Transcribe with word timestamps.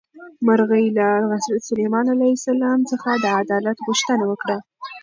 مرغۍ 0.45 0.85
له 0.97 1.07
حضرت 1.33 1.61
سلیمان 1.69 2.05
علیه 2.15 2.33
السلام 2.39 2.79
څخه 2.91 3.09
د 3.23 3.25
عدالت 3.41 3.77
غوښتنه 3.87 4.23
وکړه. 4.27 4.57